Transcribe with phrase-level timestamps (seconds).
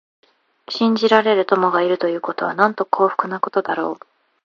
[0.67, 4.05] 信じられる友がいるということは、なんと幸福なことだろう。